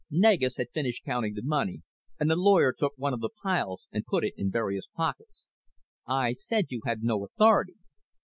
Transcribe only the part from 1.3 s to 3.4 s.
the money and the lawyer took one of the